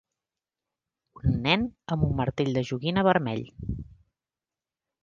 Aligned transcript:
Un 1.21 1.35
nen 1.43 1.67
amb 1.97 2.07
un 2.09 2.17
martell 2.23 2.51
de 2.57 2.65
joguina 2.71 3.05
vermell. 3.11 3.47